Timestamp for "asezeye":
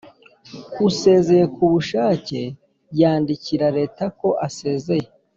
4.47-5.07